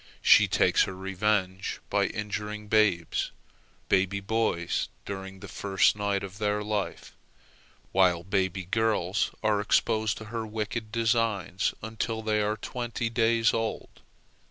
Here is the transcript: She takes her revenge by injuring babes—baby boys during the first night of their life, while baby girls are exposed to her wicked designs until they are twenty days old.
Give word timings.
She 0.23 0.47
takes 0.47 0.85
her 0.85 0.95
revenge 0.95 1.79
by 1.91 2.07
injuring 2.07 2.67
babes—baby 2.69 4.19
boys 4.21 4.89
during 5.05 5.41
the 5.41 5.47
first 5.47 5.95
night 5.95 6.23
of 6.23 6.39
their 6.39 6.63
life, 6.63 7.15
while 7.91 8.23
baby 8.23 8.65
girls 8.65 9.29
are 9.43 9.61
exposed 9.61 10.17
to 10.17 10.25
her 10.33 10.43
wicked 10.43 10.91
designs 10.91 11.75
until 11.83 12.23
they 12.23 12.41
are 12.41 12.57
twenty 12.57 13.11
days 13.11 13.53
old. 13.53 14.01